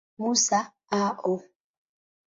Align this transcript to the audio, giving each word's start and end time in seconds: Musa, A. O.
Musa, 0.21 0.59
A. 0.89 1.01
O. 1.33 1.33